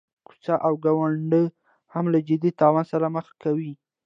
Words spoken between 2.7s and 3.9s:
سره مخ کوي.